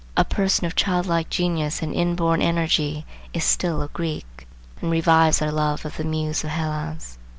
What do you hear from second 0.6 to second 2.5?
of childlike genius and inborn